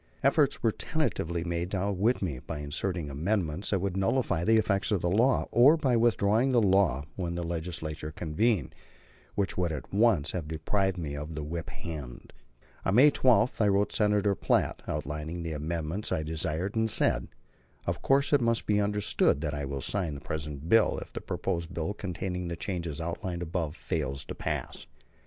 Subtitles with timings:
[0.23, 4.89] Efforts were tentatively made to outwit me, by inserting amendments that would nullify the effect
[4.89, 8.73] of the law, or by withdrawing the law when the Legislature convened;
[9.35, 12.33] which would at once have deprived me of the whip hand.
[12.83, 17.27] On May 12 I wrote Senator Platt, outlining the amendments I desired, and said:
[17.85, 21.21] "Of course it must be understood that I will sign the present bill if the
[21.21, 24.87] proposed bill containing the changes outlined above fails to pass."